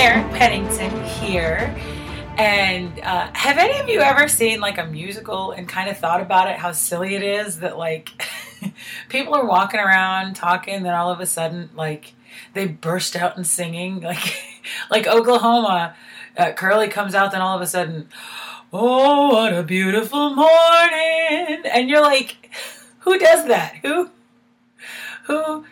[0.00, 1.76] Karen Pennington here.
[2.38, 6.22] And uh, have any of you ever seen like a musical and kind of thought
[6.22, 8.08] about it, how silly it is that like
[9.10, 12.14] people are walking around talking, then all of a sudden like
[12.54, 14.42] they burst out in singing, like
[14.90, 15.94] like Oklahoma.
[16.34, 18.08] Uh, Curly comes out, then all of a sudden,
[18.72, 22.50] oh, what a beautiful morning, and you're like,
[23.00, 23.76] who does that?
[23.82, 24.08] Who
[25.24, 25.66] who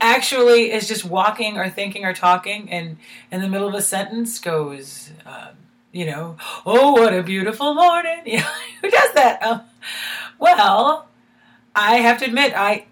[0.00, 2.98] actually is just walking or thinking or talking and
[3.30, 5.48] in the middle of a sentence goes um,
[5.92, 8.22] you know oh what a beautiful morning.
[8.26, 8.42] Know,
[8.82, 9.42] who does that?
[9.42, 9.62] Um,
[10.38, 11.08] well
[11.74, 12.86] i have to admit i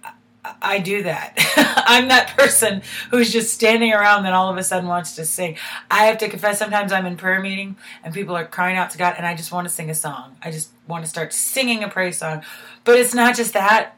[0.62, 1.34] i do that.
[1.86, 5.56] I'm that person who's just standing around and all of a sudden wants to sing.
[5.90, 8.98] I have to confess sometimes i'm in prayer meeting and people are crying out to
[8.98, 10.36] god and i just want to sing a song.
[10.42, 12.42] I just want to start singing a praise song.
[12.84, 13.96] But it's not just that.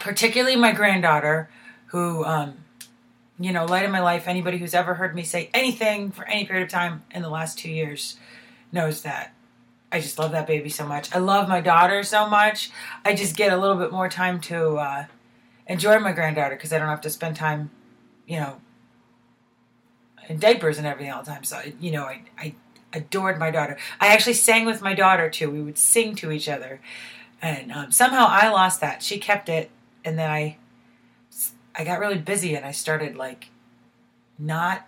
[0.00, 1.48] Particularly my granddaughter
[1.94, 2.56] who, um,
[3.38, 6.44] you know, light of my life, anybody who's ever heard me say anything for any
[6.44, 8.16] period of time in the last two years
[8.72, 9.32] knows that.
[9.92, 11.14] I just love that baby so much.
[11.14, 12.72] I love my daughter so much.
[13.04, 15.04] I just get a little bit more time to uh,
[15.68, 17.70] enjoy my granddaughter because I don't have to spend time,
[18.26, 18.60] you know,
[20.28, 21.44] in diapers and everything all the time.
[21.44, 22.54] So, you know, I, I
[22.92, 23.76] adored my daughter.
[24.00, 25.48] I actually sang with my daughter too.
[25.48, 26.80] We would sing to each other.
[27.40, 29.00] And um, somehow I lost that.
[29.00, 29.70] She kept it.
[30.04, 30.56] And then I
[31.74, 33.48] I got really busy and I started like
[34.38, 34.86] not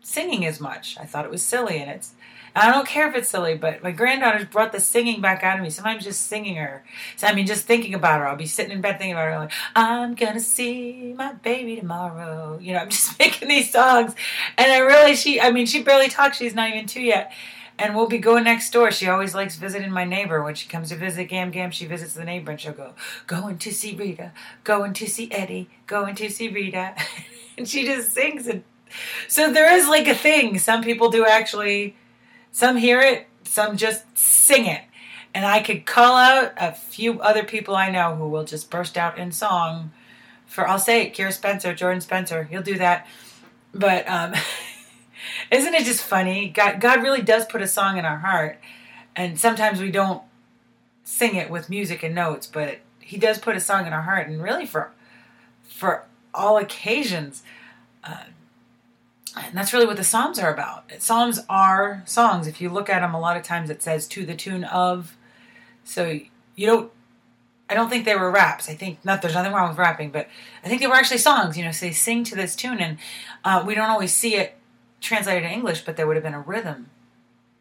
[0.00, 0.96] singing as much.
[0.98, 2.14] I thought it was silly and it's
[2.54, 5.62] I don't care if it's silly, but my granddaughter's brought the singing back out of
[5.62, 5.70] me.
[5.70, 6.84] Sometimes just singing her.
[7.16, 8.28] So, I mean, just thinking about her.
[8.28, 12.58] I'll be sitting in bed thinking about her, like, I'm gonna see my baby tomorrow.
[12.60, 14.14] You know, I'm just making these songs.
[14.58, 16.36] And I really, she, I mean, she barely talks.
[16.36, 17.32] She's not even two yet
[17.78, 18.90] and we'll be going next door.
[18.90, 20.42] She always likes visiting my neighbor.
[20.42, 22.94] When she comes to visit Gam Gam, she visits the neighbor and she'll go,
[23.26, 24.32] going to see Rita,
[24.64, 26.94] going to see Eddie, going to see Rita.
[27.56, 28.46] and she just sings.
[28.46, 28.62] And
[29.28, 30.58] so there is like a thing.
[30.58, 31.96] Some people do actually,
[32.50, 34.82] some hear it, some just sing it.
[35.34, 38.98] And I could call out a few other people I know who will just burst
[38.98, 39.90] out in song
[40.46, 43.06] for, I'll say it, Kira Spencer, Jordan Spencer, he'll do that.
[43.72, 44.34] But, um,
[45.52, 46.48] Isn't it just funny?
[46.48, 48.58] God, God really does put a song in our heart,
[49.14, 50.22] and sometimes we don't
[51.04, 54.28] sing it with music and notes, but He does put a song in our heart,
[54.28, 54.92] and really for
[55.68, 57.42] for all occasions.
[58.02, 58.24] Uh,
[59.36, 60.90] and that's really what the Psalms are about.
[60.98, 62.46] Psalms are songs.
[62.46, 65.16] If you look at them, a lot of times it says to the tune of.
[65.84, 66.18] So
[66.56, 66.90] you don't.
[67.68, 68.70] I don't think they were raps.
[68.70, 69.20] I think not.
[69.20, 70.30] There's nothing wrong with rapping, but
[70.64, 71.58] I think they were actually songs.
[71.58, 72.96] You know, so sing to this tune, and
[73.44, 74.56] uh, we don't always see it
[75.02, 76.88] translated to English, but there would have been a rhythm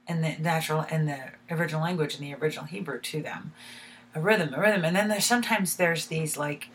[0.07, 1.19] in the natural in the
[1.49, 3.53] original language in the original Hebrew to them.
[4.13, 4.83] A rhythm, a rhythm.
[4.85, 6.69] And then there's sometimes there's these like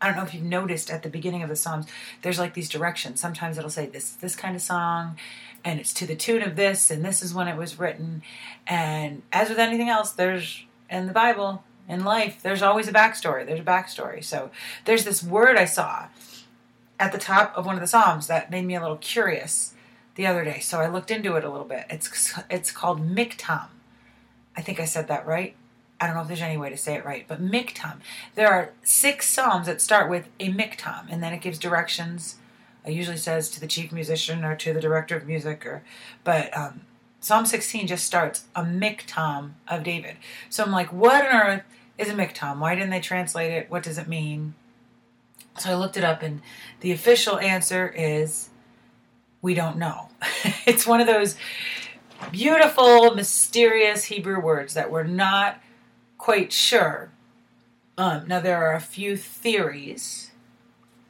[0.00, 1.86] I don't know if you've noticed at the beginning of the Psalms,
[2.22, 3.20] there's like these directions.
[3.20, 5.16] Sometimes it'll say this this kind of song
[5.64, 8.22] and it's to the tune of this and this is when it was written.
[8.66, 13.44] And as with anything else, there's in the Bible, in life, there's always a backstory.
[13.46, 14.22] There's a backstory.
[14.22, 14.50] So
[14.84, 16.06] there's this word I saw
[16.98, 19.74] at the top of one of the psalms that made me a little curious
[20.14, 20.60] the other day.
[20.60, 21.86] So I looked into it a little bit.
[21.88, 23.68] It's it's called Miktam.
[24.56, 25.54] I think I said that right.
[26.00, 27.98] I don't know if there's any way to say it right, but Miktam.
[28.34, 32.36] There are six psalms that start with a Miktam, and then it gives directions.
[32.84, 35.82] It usually says to the chief musician or to the director of music, or
[36.24, 36.82] but um,
[37.20, 40.16] Psalm 16 just starts a Miktam of David.
[40.50, 41.62] So I'm like, what on earth
[41.96, 42.58] is a Miktam?
[42.58, 43.70] Why didn't they translate it?
[43.70, 44.54] What does it mean?
[45.60, 46.40] So I looked it up, and
[46.80, 48.50] the official answer is
[49.42, 50.08] we don't know.
[50.66, 51.36] it's one of those
[52.30, 55.60] beautiful, mysterious Hebrew words that we're not
[56.16, 57.10] quite sure.
[57.96, 60.30] Um, now, there are a few theories.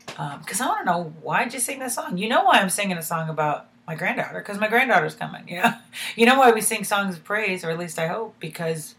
[0.06, 2.16] Because um, I want to know why did you sing this song?
[2.18, 4.38] You know why I'm singing a song about my granddaughter?
[4.38, 5.48] Because my granddaughter's coming.
[5.48, 5.74] You know,
[6.16, 8.94] you know why we sing songs of praise, or at least I hope, because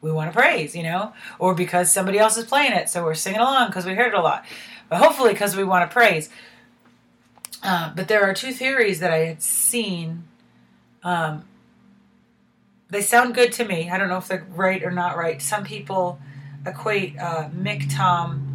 [0.00, 0.74] we want to praise.
[0.74, 3.94] You know, or because somebody else is playing it, so we're singing along because we
[3.94, 4.44] heard it a lot
[4.98, 6.28] hopefully because we want to praise.
[7.62, 10.24] Uh, but there are two theories that I had seen.
[11.04, 11.44] Um,
[12.90, 13.88] they sound good to me.
[13.88, 15.40] I don't know if they're right or not right.
[15.40, 16.18] Some people
[16.66, 18.52] equate uh, miktam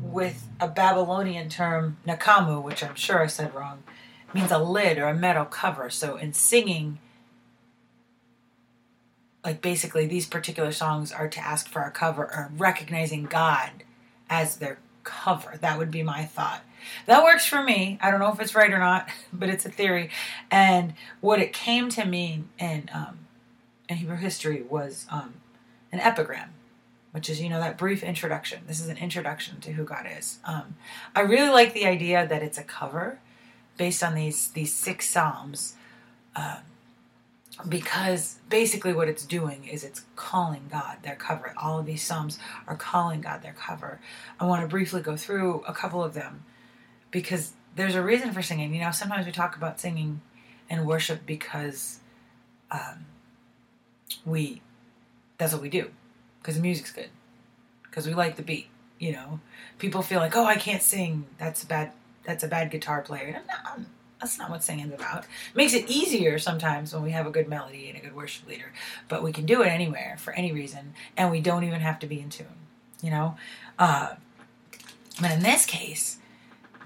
[0.00, 3.82] with a Babylonian term nakamu, which I'm sure I said wrong,
[4.32, 5.90] means a lid or a metal cover.
[5.90, 6.98] So in singing,
[9.44, 13.70] like basically these particular songs are to ask for a cover or recognizing God
[14.30, 15.58] as their cover.
[15.60, 16.64] That would be my thought.
[17.06, 17.98] That works for me.
[18.02, 20.10] I don't know if it's right or not, but it's a theory.
[20.50, 23.20] And what it came to mean in um,
[23.88, 25.34] in Hebrew history was um,
[25.92, 26.50] an epigram,
[27.12, 28.62] which is you know that brief introduction.
[28.66, 30.38] This is an introduction to who God is.
[30.44, 30.76] Um,
[31.14, 33.18] I really like the idea that it's a cover
[33.76, 35.76] based on these these six psalms.
[36.36, 36.58] Um,
[37.68, 41.54] because basically what it's doing is it's calling God their cover.
[41.56, 44.00] All of these psalms are calling God their cover.
[44.40, 46.44] I want to briefly go through a couple of them
[47.10, 48.74] because there's a reason for singing.
[48.74, 50.20] You know, sometimes we talk about singing
[50.68, 52.00] and worship because
[52.70, 53.06] um,
[54.24, 54.60] we
[55.38, 55.90] that's what we do
[56.40, 57.10] because the music's good
[57.84, 58.68] because we like the beat.
[58.98, 59.40] You know,
[59.78, 61.26] people feel like, oh, I can't sing.
[61.38, 61.92] That's a bad.
[62.24, 63.42] That's a bad guitar player.
[64.20, 65.24] That's not what singing's about.
[65.54, 68.72] Makes it easier sometimes when we have a good melody and a good worship leader,
[69.08, 72.06] but we can do it anywhere for any reason, and we don't even have to
[72.06, 72.46] be in tune.
[73.02, 73.36] You know,
[73.78, 74.14] uh,
[75.20, 76.18] but in this case,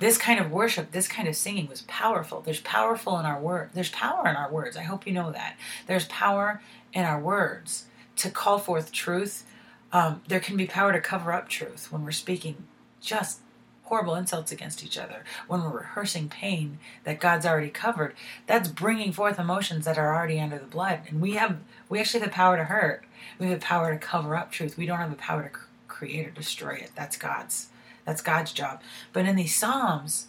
[0.00, 2.40] this kind of worship, this kind of singing was powerful.
[2.40, 3.70] There's powerful in our word.
[3.74, 4.76] There's power in our words.
[4.76, 5.56] I hope you know that.
[5.86, 7.86] There's power in our words
[8.16, 9.44] to call forth truth.
[9.92, 12.64] Um, there can be power to cover up truth when we're speaking
[13.00, 13.40] just
[13.88, 18.14] horrible insults against each other, when we're rehearsing pain that God's already covered,
[18.46, 21.00] that's bringing forth emotions that are already under the blood.
[21.08, 21.58] And we have,
[21.88, 23.04] we actually have the power to hurt.
[23.38, 24.76] We have the power to cover up truth.
[24.76, 25.58] We don't have the power to
[25.88, 26.90] create or destroy it.
[26.94, 27.68] That's God's.
[28.04, 28.80] That's God's job.
[29.12, 30.28] But in these Psalms,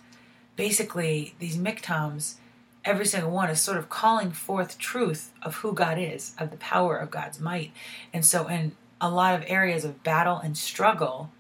[0.56, 2.36] basically, these miktams,
[2.84, 6.58] every single one is sort of calling forth truth of who God is, of the
[6.58, 7.72] power of God's might.
[8.14, 11.32] And so, in a lot of areas of battle and struggle,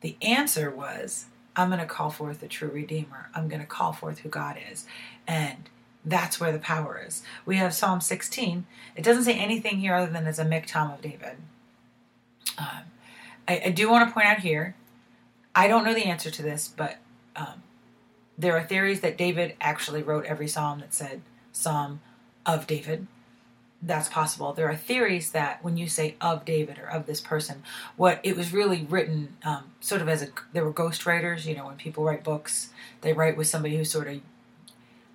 [0.00, 3.30] the answer was, I'm going to call forth the true Redeemer.
[3.34, 4.86] I'm going to call forth who God is.
[5.26, 5.70] And
[6.04, 7.22] that's where the power is.
[7.44, 8.66] We have Psalm 16.
[8.94, 11.36] It doesn't say anything here other than it's a miktam of David.
[12.58, 12.84] Um,
[13.48, 14.76] I, I, do want to point out here,
[15.54, 16.98] I don't know the answer to this, but
[17.34, 17.62] um,
[18.38, 21.22] there are theories that David actually wrote every psalm that said
[21.52, 22.00] Psalm
[22.46, 23.08] of David
[23.86, 24.52] that's possible.
[24.52, 27.62] There are theories that when you say of David or of this person,
[27.96, 31.46] what it was really written um, sort of as a there were ghostwriters.
[31.46, 34.20] You know, when people write books, they write with somebody who sort of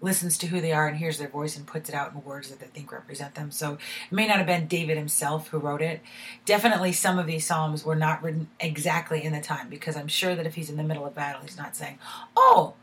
[0.01, 2.50] listens to who they are and hears their voice and puts it out in words
[2.50, 3.51] that they think represent them.
[3.51, 3.79] So it
[4.12, 6.01] may not have been David himself who wrote it.
[6.45, 10.33] Definitely some of these psalms were not written exactly in the time because I'm sure
[10.33, 12.00] that if he's in the middle of battle, he's not saying,
[12.35, 12.74] "Oh,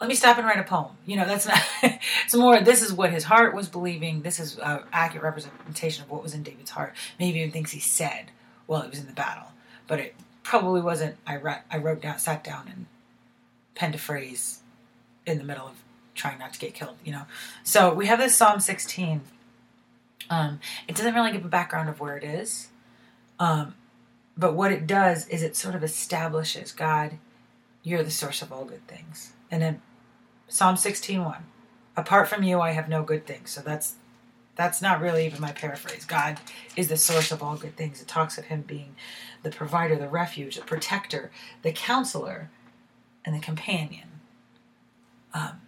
[0.00, 0.92] let me stop and write a poem.
[1.04, 1.62] You know, that's not.
[2.24, 2.60] it's more.
[2.60, 4.22] This is what his heart was believing.
[4.22, 6.94] This is an accurate representation of what was in David's heart.
[7.18, 8.30] Maybe even things he said
[8.66, 9.52] while he was in the battle,
[9.86, 11.16] but it probably wasn't.
[11.26, 11.58] I wrote.
[11.70, 12.86] I wrote down, sat down, and
[13.74, 14.60] penned a phrase
[15.26, 15.76] in the middle of
[16.14, 16.96] trying not to get killed.
[17.04, 17.22] You know.
[17.62, 19.20] So we have this Psalm 16.
[20.30, 22.68] Um, it doesn't really give a background of where it is,
[23.38, 23.74] um,
[24.38, 27.18] but what it does is it sort of establishes God.
[27.82, 29.82] You're the source of all good things, and then
[30.50, 31.44] Psalm 16:1.
[31.96, 33.50] Apart from you I have no good things.
[33.50, 33.94] So that's
[34.56, 36.04] that's not really even my paraphrase.
[36.04, 36.38] God
[36.76, 38.02] is the source of all good things.
[38.02, 38.96] It talks of him being
[39.42, 41.30] the provider, the refuge, the protector,
[41.62, 42.50] the counselor,
[43.24, 44.08] and the companion.
[45.32, 45.62] Um,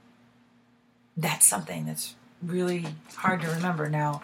[1.16, 2.86] that's something that's really
[3.16, 3.88] hard to remember.
[3.88, 4.22] Now,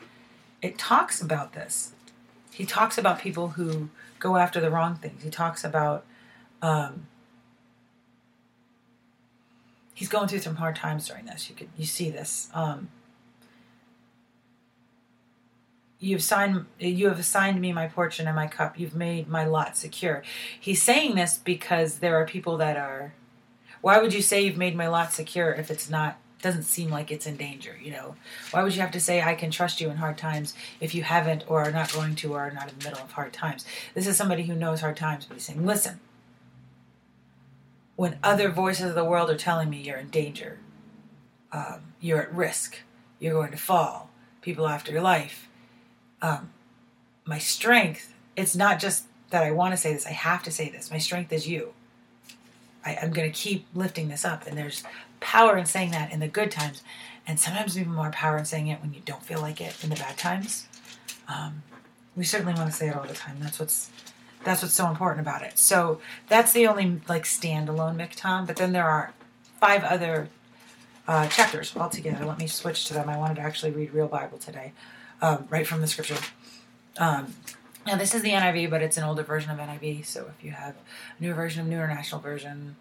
[0.61, 1.93] it talks about this.
[2.50, 5.23] He talks about people who go after the wrong things.
[5.23, 6.05] He talks about
[6.61, 7.07] um,
[9.99, 11.50] he's going through some hard times during this.
[11.50, 12.49] You could you see this.
[12.55, 12.88] Um,
[15.99, 19.76] you've signed you have assigned me my portion and my cup you've made my lot
[19.76, 20.23] secure
[20.61, 23.12] he's saying this because there are people that are
[23.81, 27.11] why would you say you've made my lot secure if it's not doesn't seem like
[27.11, 28.14] it's in danger you know
[28.52, 31.02] why would you have to say i can trust you in hard times if you
[31.02, 33.64] haven't or are not going to or are not in the middle of hard times
[33.95, 35.99] this is somebody who knows hard times but he's saying listen
[37.99, 40.61] when other voices of the world are telling me you're in danger,
[41.50, 42.78] um, you're at risk,
[43.19, 44.09] you're going to fall,
[44.40, 45.49] people after your life.
[46.23, 46.50] Um,
[47.25, 50.69] my strength, it's not just that I want to say this, I have to say
[50.69, 50.93] this.
[50.93, 51.75] My strength is you.
[52.85, 54.47] I, am going to keep lifting this up.
[54.47, 54.85] And there's
[55.19, 56.85] power in saying that in the good times,
[57.26, 59.90] and sometimes even more power in saying it when you don't feel like it in
[59.90, 60.69] the bad times.
[61.26, 61.64] Um,
[62.14, 63.38] we certainly want to say it all the time.
[63.40, 63.90] That's what's
[64.45, 65.59] that's what's so important about it.
[65.59, 69.12] So that's the only like standalone Miktam, but then there are
[69.61, 70.28] five other
[71.07, 72.25] uh, chapters altogether.
[72.25, 73.09] Let me switch to them.
[73.09, 74.73] I wanted to actually read real Bible today,
[75.23, 76.18] um, right from the scripture.
[76.99, 77.35] Um,
[77.87, 80.04] Now, this is the NIV, but it's an older version of NIV.
[80.04, 82.76] So if you have a newer version of New International Version,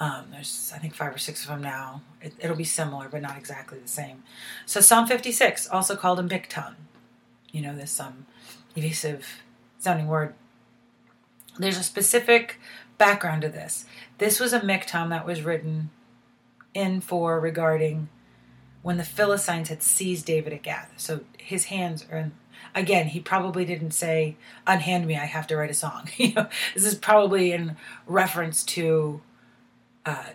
[0.00, 2.02] um, there's, I think, five or six of them now.
[2.20, 4.22] It, it'll be similar, but not exactly the same.
[4.66, 6.74] So Psalm 56, also called a miktam,
[7.52, 8.26] you know, this um,
[8.76, 9.42] evasive
[9.78, 10.34] sounding word.
[11.58, 12.60] There's a specific
[12.98, 13.84] background to this.
[14.18, 15.90] This was a miktam that was written
[16.74, 18.08] in for regarding
[18.82, 20.92] when the Philistines had seized David at Gath.
[20.96, 22.32] So his hands are in,
[22.74, 24.36] again, he probably didn't say,
[24.66, 28.62] "Unhand me, I have to write a song." you know, this is probably in reference
[28.64, 29.20] to,
[30.06, 30.30] uh,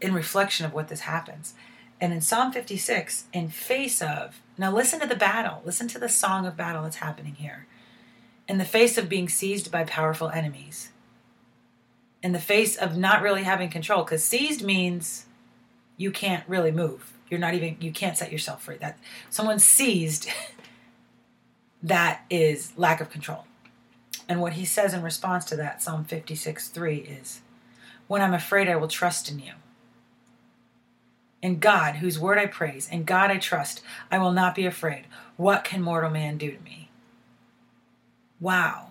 [0.00, 1.54] in reflection of what this happens.
[2.00, 5.62] And in Psalm 56, in face of now, listen to the battle.
[5.64, 7.66] Listen to the song of battle that's happening here.
[8.50, 10.90] In the face of being seized by powerful enemies,
[12.20, 15.26] in the face of not really having control, because seized means
[15.96, 17.12] you can't really move.
[17.28, 18.76] You're not even you can't set yourself free.
[18.78, 18.98] That
[19.30, 20.28] someone seized
[21.84, 23.44] that is lack of control.
[24.28, 27.42] And what he says in response to that, Psalm 56 3 is,
[28.08, 29.52] When I'm afraid, I will trust in you.
[31.40, 33.80] In God, whose word I praise, in God I trust,
[34.10, 35.04] I will not be afraid.
[35.36, 36.89] What can mortal man do to me?
[38.40, 38.88] Wow.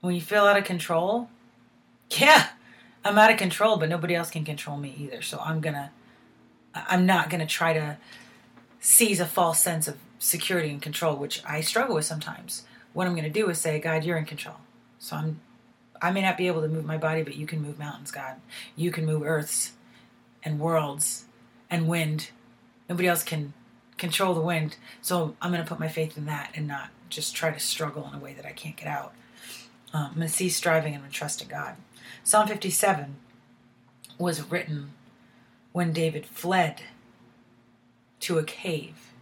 [0.00, 1.28] When you feel out of control,
[2.10, 2.48] yeah,
[3.04, 5.22] I'm out of control, but nobody else can control me either.
[5.22, 5.90] So I'm gonna,
[6.74, 7.96] I'm not gonna try to
[8.80, 12.62] seize a false sense of security and control, which I struggle with sometimes.
[12.92, 14.56] What I'm gonna do is say, God, you're in control.
[15.00, 15.40] So I'm,
[16.00, 18.36] I may not be able to move my body, but you can move mountains, God.
[18.76, 19.72] You can move earths
[20.44, 21.24] and worlds
[21.68, 22.30] and wind.
[22.88, 23.52] Nobody else can
[23.98, 24.76] control the wind.
[25.02, 28.18] So I'm gonna put my faith in that and not just try to struggle in
[28.18, 29.12] a way that I can't get out.
[29.92, 31.76] Um, I'm gonna cease striving and trust in God.
[32.24, 33.16] Psalm 57
[34.18, 34.90] was written
[35.72, 36.82] when David fled
[38.20, 39.12] to a cave,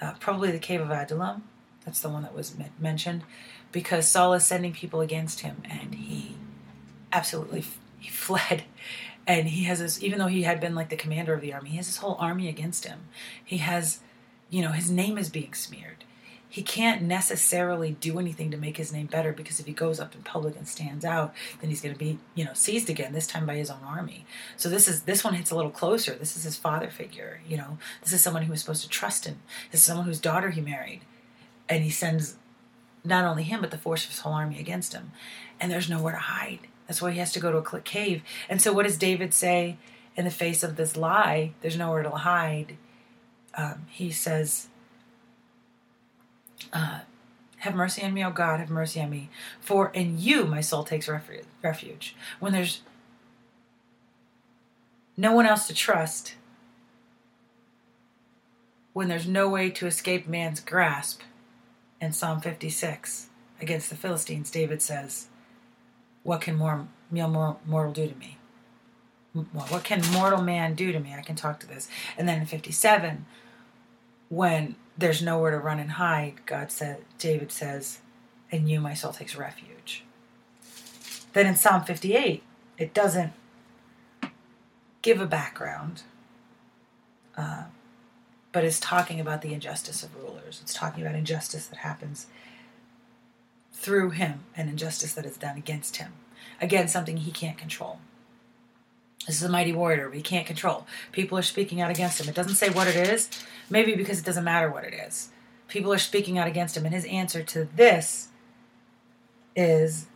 [0.00, 1.44] uh, probably the cave of Adullam.
[1.84, 3.22] That's the one that was mentioned,
[3.72, 6.36] because Saul is sending people against him, and he
[7.12, 7.64] absolutely
[7.98, 8.64] he fled.
[9.26, 11.70] And he has this, even though he had been like the commander of the army,
[11.70, 13.00] he has this whole army against him.
[13.44, 14.00] He has,
[14.50, 16.04] you know, his name is being smeared
[16.52, 20.14] he can't necessarily do anything to make his name better because if he goes up
[20.14, 23.14] in public and stands out, then he's going to be, you know, seized again.
[23.14, 24.26] This time by his own army.
[24.58, 26.12] So this is this one hits a little closer.
[26.12, 27.40] This is his father figure.
[27.48, 29.40] You know, this is someone who was supposed to trust him.
[29.70, 31.00] This is someone whose daughter he married,
[31.70, 32.36] and he sends
[33.02, 35.12] not only him but the force of his whole army against him,
[35.58, 36.68] and there's nowhere to hide.
[36.92, 38.22] That's why he has to go to a cave.
[38.50, 39.78] And so, what does David say
[40.14, 41.54] in the face of this lie?
[41.62, 42.76] There's nowhere to hide.
[43.54, 44.68] Um, he says,
[46.70, 46.98] uh,
[47.60, 49.30] have mercy on me, O God, have mercy on me.
[49.58, 52.14] For in you my soul takes refuge.
[52.40, 52.82] When there's
[55.16, 56.34] no one else to trust,
[58.92, 61.22] when there's no way to escape man's grasp,
[62.02, 63.30] in Psalm 56
[63.62, 65.28] against the Philistines, David says,
[66.22, 68.38] What can more, mortal do to me?
[69.32, 71.14] What can mortal man do to me?
[71.14, 71.88] I can talk to this.
[72.18, 73.24] And then in 57,
[74.28, 78.00] when there's nowhere to run and hide, God said, David says,
[78.50, 80.04] in you my soul takes refuge.
[81.32, 82.42] Then in Psalm 58,
[82.76, 83.32] it doesn't
[85.00, 86.02] give a background,
[87.36, 87.64] uh,
[88.52, 90.60] but is talking about the injustice of rulers.
[90.62, 92.26] It's talking about injustice that happens
[93.82, 96.12] through him an injustice that is done against him.
[96.60, 97.98] Again, something he can't control.
[99.26, 100.86] This is a mighty warrior, but he can't control.
[101.10, 102.28] People are speaking out against him.
[102.28, 103.28] It doesn't say what it is,
[103.68, 105.30] maybe because it doesn't matter what it is.
[105.66, 108.28] People are speaking out against him, and his answer to this
[109.56, 110.06] is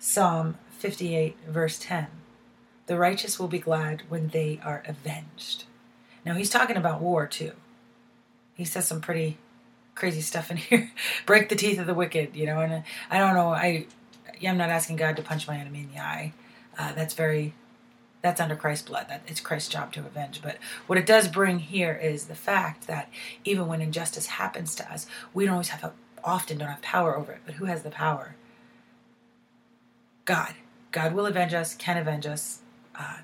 [0.00, 2.08] Psalm 58, verse 10.
[2.86, 5.64] The righteous will be glad when they are avenged.
[6.24, 7.52] Now, he's talking about war, too.
[8.54, 9.38] He says some pretty
[9.94, 10.92] crazy stuff in here.
[11.26, 13.50] Break the teeth of the wicked, you know, and I don't know.
[13.50, 13.86] I,
[14.46, 16.32] I'm not asking God to punch my enemy in the eye.
[16.78, 17.54] Uh, that's very
[18.22, 19.06] that's under Christ's blood.
[19.08, 20.40] That it's Christ's job to avenge.
[20.42, 23.08] But what it does bring here is the fact that
[23.44, 25.92] even when injustice happens to us, we don't always have
[26.24, 27.40] often don't have power over it.
[27.44, 28.36] But who has the power?
[30.24, 30.54] God.
[30.92, 31.74] God will avenge us.
[31.74, 32.60] Can avenge us.
[32.94, 33.18] Uh,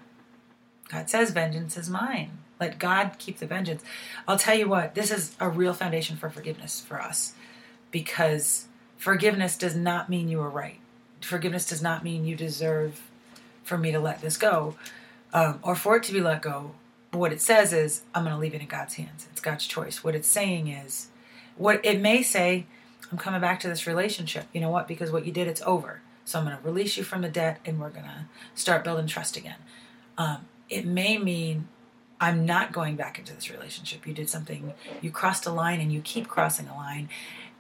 [0.89, 3.83] God says, "Vengeance is mine." Let God keep the vengeance.
[4.27, 4.95] I'll tell you what.
[4.95, 7.35] This is a real foundation for forgiveness for us,
[7.91, 10.81] because forgiveness does not mean you are right.
[11.21, 13.01] Forgiveness does not mean you deserve
[13.63, 14.77] for me to let this go
[15.33, 16.73] um, or for it to be let go.
[17.11, 19.27] But what it says is, I'm going to leave it in God's hands.
[19.31, 20.05] It's God's choice.
[20.05, 21.09] What it's saying is,
[21.57, 22.67] what it may say,
[23.11, 24.47] I'm coming back to this relationship.
[24.53, 24.87] You know what?
[24.87, 26.03] Because what you did, it's over.
[26.25, 29.07] So I'm going to release you from the debt and we're going to start building
[29.07, 29.57] trust again.
[30.19, 31.69] Um, it may mean
[32.21, 34.07] I'm not going back into this relationship.
[34.07, 37.09] You did something, you crossed a line and you keep crossing a line,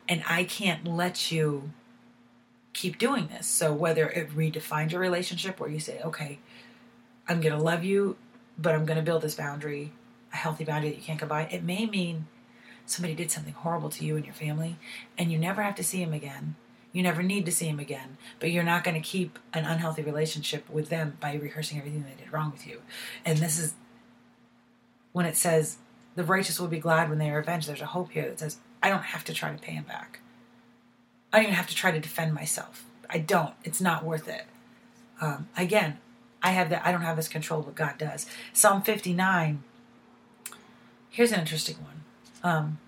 [0.08, 1.70] and I can't let you
[2.72, 3.46] keep doing this.
[3.46, 6.38] So, whether it redefines your relationship where you say, okay,
[7.28, 8.16] I'm going to love you,
[8.58, 9.92] but I'm going to build this boundary,
[10.32, 12.26] a healthy boundary that you can't go by, it may mean
[12.86, 14.76] somebody did something horrible to you and your family,
[15.16, 16.56] and you never have to see him again.
[16.90, 20.02] You never need to see him again, but you're not going to keep an unhealthy
[20.02, 22.80] relationship with them by rehearsing everything they did wrong with you.
[23.26, 23.74] And this is
[25.18, 25.78] when it says,
[26.14, 27.68] the righteous will be glad when they are avenged.
[27.68, 30.20] There's a hope here that says, I don't have to try to pay him back.
[31.32, 32.84] I don't even have to try to defend myself.
[33.10, 33.52] I don't.
[33.64, 34.44] It's not worth it.
[35.20, 35.98] Um, again,
[36.40, 36.86] I have that.
[36.86, 38.26] I don't have this control, but God does.
[38.52, 39.64] Psalm 59.
[41.10, 42.04] Here's an interesting one.
[42.44, 42.78] Um,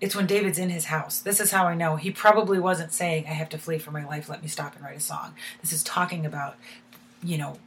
[0.00, 1.18] it's when David's in his house.
[1.18, 4.06] This is how I know he probably wasn't saying, "I have to flee for my
[4.06, 4.28] life.
[4.28, 6.56] Let me stop and write a song." This is talking about,
[7.20, 7.58] you know,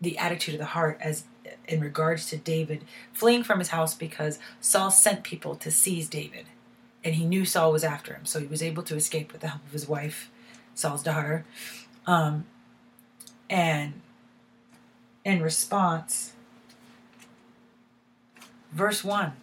[0.00, 1.24] the attitude of the heart as
[1.68, 6.46] in regards to David fleeing from his house because Saul sent people to seize David,
[7.04, 9.48] and he knew Saul was after him, so he was able to escape with the
[9.48, 10.30] help of his wife,
[10.74, 11.44] Saul's daughter.
[12.06, 12.46] Um,
[13.48, 14.00] and
[15.24, 16.32] in response,
[18.72, 19.34] verse 1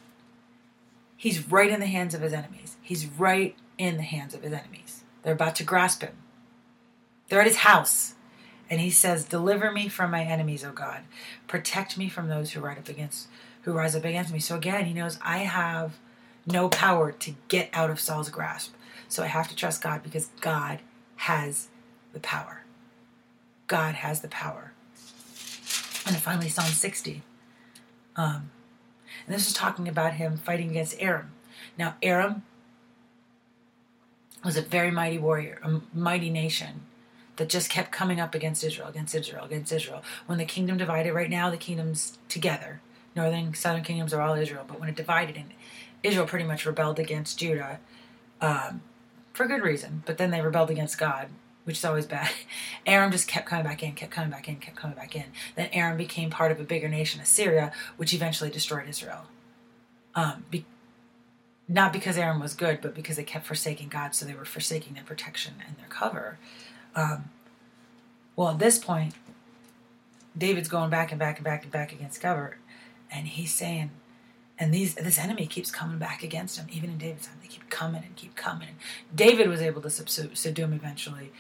[1.20, 2.78] he's right in the hands of his enemies.
[2.82, 5.04] He's right in the hands of his enemies.
[5.22, 6.16] They're about to grasp him.
[7.28, 8.16] They're at his house.
[8.70, 11.02] And he says, Deliver me from my enemies, O God.
[11.48, 13.28] Protect me from those who rise up against
[13.64, 14.40] who rise up against me.
[14.40, 15.98] So again, he knows I have
[16.46, 18.74] no power to get out of Saul's grasp.
[19.08, 20.80] So I have to trust God because God
[21.18, 21.68] has
[22.14, 22.64] the power.
[23.68, 24.74] God has the power.
[26.06, 27.22] And finally, Psalm 60.
[28.16, 28.52] Um,
[29.26, 31.32] and this is talking about him fighting against Aram.
[31.78, 32.44] Now, Aram
[34.44, 36.82] was a very mighty warrior, a mighty nation
[37.40, 40.04] that just kept coming up against Israel, against Israel, against Israel.
[40.28, 42.82] When the kingdom divided, right now the kingdoms together,
[43.16, 45.52] northern, southern kingdoms are all Israel, but when it divided, and
[46.04, 47.80] Israel pretty much rebelled against Judah
[48.40, 48.82] um,
[49.34, 51.30] for good reason, but then they rebelled against God
[51.66, 52.32] which is always bad.
[52.88, 55.26] Aram just kept coming back in, kept coming back in, kept coming back in.
[55.56, 59.26] Then Aram became part of a bigger nation, Assyria, which eventually destroyed Israel.
[60.16, 60.66] Um, be-
[61.68, 64.96] not because Aram was good, but because they kept forsaking God, so they were forsaking
[64.96, 66.40] their protection and their cover.
[66.96, 67.30] Um,
[68.36, 69.14] well, at this point,
[70.38, 72.58] David's going back and back and back and back against cover,
[73.12, 73.92] and he's saying,
[74.58, 77.38] and these this enemy keeps coming back against him, even in David's time.
[77.42, 78.76] They keep coming and keep coming.
[79.14, 81.32] David was able to subdue him eventually,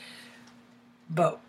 [1.09, 1.39] but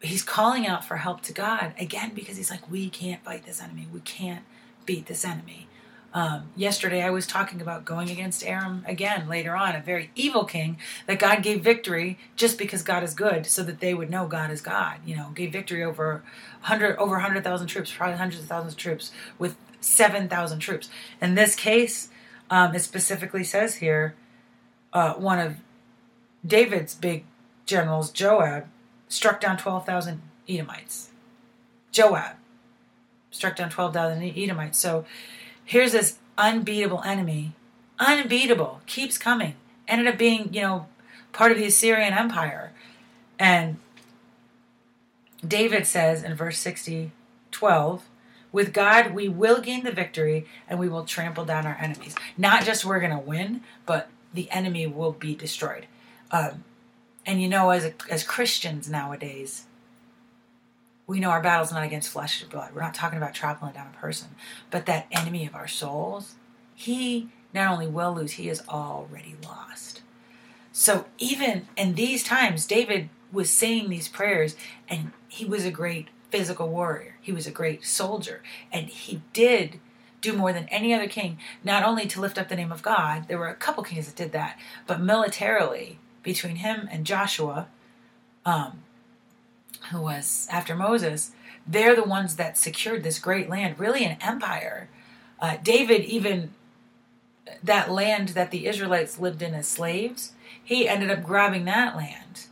[0.00, 3.60] he's calling out for help to God again because he's like, we can't fight this
[3.60, 3.86] enemy.
[3.92, 4.44] We can't
[4.86, 5.68] beat this enemy.
[6.14, 10.44] Um, yesterday, I was talking about going against Aram again later on, a very evil
[10.44, 14.26] king that God gave victory just because God is good, so that they would know
[14.26, 15.00] God is God.
[15.04, 16.22] You know, gave victory over
[16.62, 20.88] hundred over hundred thousand troops, probably hundreds of thousands of troops, with seven thousand troops.
[21.20, 22.08] In this case,
[22.50, 24.14] um, it specifically says here,
[24.92, 25.56] uh, one of
[26.46, 27.24] David's big
[27.66, 28.66] generals, Joab,
[29.08, 31.10] struck down 12,000 Edomites.
[31.92, 32.36] Joab
[33.30, 34.78] struck down 12,000 Edomites.
[34.78, 35.04] So
[35.68, 37.52] here's this unbeatable enemy,
[37.98, 39.54] unbeatable, keeps coming.
[39.86, 40.86] Ended up being, you know,
[41.32, 42.72] part of the Assyrian Empire.
[43.38, 43.76] And
[45.46, 47.12] David says in verse 60,
[47.52, 48.08] 12,
[48.50, 52.14] with God, we will gain the victory and we will trample down our enemies.
[52.38, 55.86] Not just we're going to win, but the enemy will be destroyed.
[56.30, 56.64] Um,
[57.26, 59.64] and you know, as as Christians nowadays,
[61.08, 62.70] we know our battle's not against flesh and blood.
[62.72, 64.28] We're not talking about trampling down a person,
[64.70, 66.34] but that enemy of our souls,
[66.74, 70.02] he not only will lose, he is already lost.
[70.70, 74.54] So even in these times, David was saying these prayers,
[74.86, 77.16] and he was a great physical warrior.
[77.22, 79.80] He was a great soldier, and he did
[80.20, 83.28] do more than any other king, not only to lift up the name of God,
[83.28, 87.68] there were a couple kings that did that, but militarily, between him and Joshua,
[88.44, 88.82] um,
[89.90, 91.32] who was after Moses,
[91.66, 94.88] they're the ones that secured this great land, really an empire.
[95.40, 96.52] Uh, David, even
[97.62, 102.46] that land that the Israelites lived in as slaves, he ended up grabbing that land,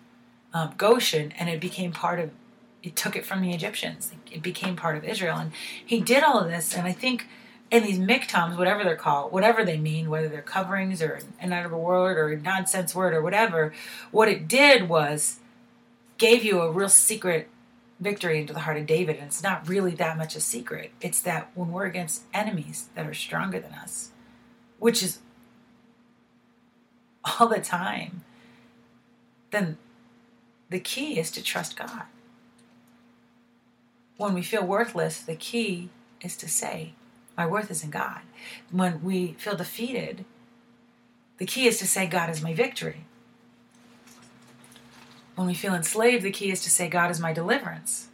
[0.53, 2.31] um, Goshen, and it became part of
[2.87, 4.13] he took it from the Egyptians.
[4.31, 5.39] It became part of Israel.
[5.39, 5.51] And
[5.85, 6.73] he did all of this.
[6.73, 7.27] And I think
[7.69, 11.69] in these miktams, whatever they're called, whatever they mean, whether they're coverings or an a
[11.77, 13.73] word or a nonsense word or whatever,
[14.13, 15.41] what it did was
[16.19, 17.49] gave you a real secret
[18.01, 19.17] victory into the heart of David.
[19.17, 20.93] And it's not really that much a secret.
[21.01, 24.11] It's that when we're against enemies that are stronger than us,
[24.79, 25.19] which is
[27.41, 28.23] all the time,
[29.51, 29.79] then
[30.69, 32.03] the key is to trust God
[34.17, 35.91] when we feel worthless, the key
[36.23, 36.93] is to say,
[37.37, 38.21] My worth is in God.
[38.71, 40.25] When we feel defeated,
[41.39, 43.05] the key is to say, God is my victory.
[45.37, 48.09] When we feel enslaved, the key is to say, God is my deliverance.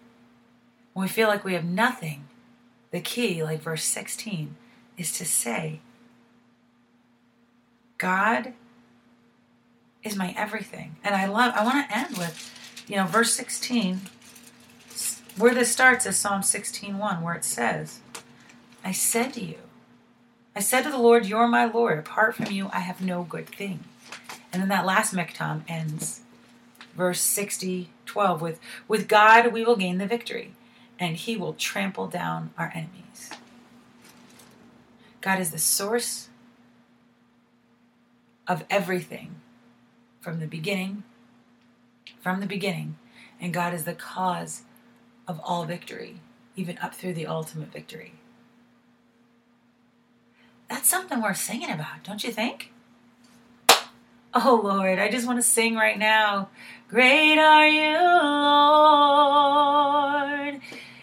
[0.92, 2.24] When we feel like we have nothing,
[2.90, 4.56] the key, like verse 16,
[4.98, 5.80] is to say,
[7.96, 8.52] God
[10.02, 10.96] is my everything.
[11.04, 14.02] And I love, I want to end with, you know, verse 16,
[15.37, 18.00] where this starts is Psalm 16:1, where it says,
[18.85, 19.58] I said to you,
[20.54, 21.98] I said to the Lord, You're my Lord.
[21.98, 23.85] Apart from you, I have no good thing.
[24.52, 26.20] And then that last miktam ends,
[26.94, 30.55] verse 60, 12, with, With God we will gain the victory,
[30.98, 33.31] and he will trample down our enemies.
[35.20, 36.28] God is the source
[38.46, 39.37] of everything
[40.20, 41.05] from the beginning,
[42.20, 42.96] from the beginning,
[43.40, 44.62] and God is the cause
[45.26, 46.16] of all victory,
[46.57, 48.14] even up through the ultimate victory.
[50.68, 52.72] That's something worth singing about, don't you think?
[54.34, 56.48] Oh Lord, I just want to sing right now.
[56.88, 57.98] Great are you,
[60.52, 60.62] Lord.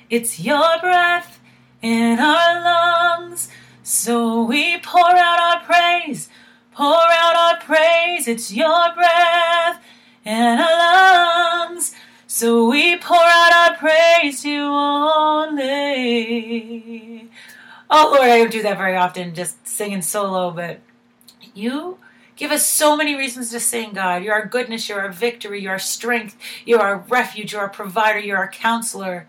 [0.10, 1.40] It's your breath
[1.84, 3.50] in our lungs.
[3.84, 6.28] So we pour out our praise,
[6.74, 8.28] pour out our praise.
[8.28, 9.80] It's your breath
[10.26, 11.94] in our lungs.
[12.26, 15.70] So we pour out our praise to you only.
[17.92, 20.80] Oh Lord, I don't do that very often, just singing solo, but
[21.54, 22.00] you
[22.40, 24.24] give us so many reasons to sing, God.
[24.24, 28.18] You're our goodness, you're our victory, you're our strength, you're our refuge, you're our provider,
[28.18, 29.28] you're our counselor.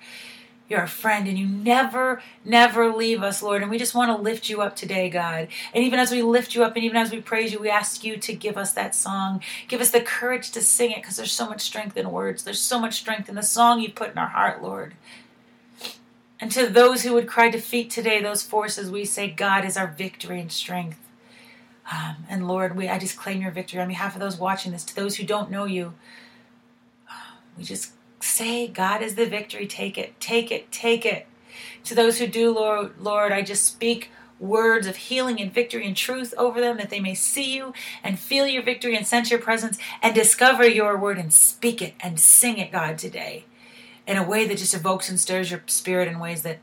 [0.69, 3.61] You're a friend and you never, never leave us, Lord.
[3.61, 5.49] And we just want to lift you up today, God.
[5.75, 8.05] And even as we lift you up and even as we praise you, we ask
[8.05, 9.43] you to give us that song.
[9.67, 12.45] Give us the courage to sing it because there's so much strength in words.
[12.45, 14.95] There's so much strength in the song you put in our heart, Lord.
[16.41, 19.89] And to those who would cry defeat today, those forces, we say, God is our
[19.89, 21.10] victory and strength.
[21.91, 24.85] Um, and Lord, we, I just claim your victory on behalf of those watching this.
[24.85, 25.95] To those who don't know you,
[27.59, 29.67] we just say, God is the victory.
[29.67, 31.27] Take it, take it, take it.
[31.85, 35.97] To those who do, Lord, Lord, I just speak words of healing and victory and
[35.97, 39.41] truth over them that they may see you and feel your victory and sense your
[39.41, 43.45] presence and discover your word and speak it and sing it, God, today
[44.07, 46.59] in a way that just evokes and stirs your spirit in ways that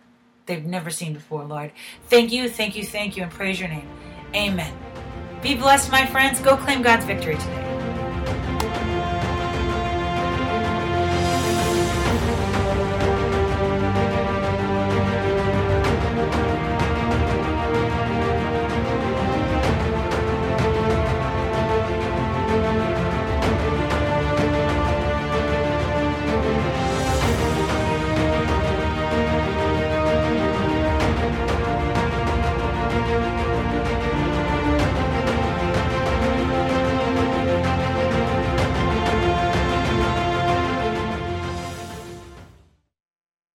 [0.47, 1.71] they've never seen before, Lord.
[2.09, 3.87] Thank you, thank you, thank you, and praise your name.
[4.35, 4.86] Amen.
[5.41, 6.39] Be blessed, my friends.
[6.39, 7.66] Go claim God's victory today.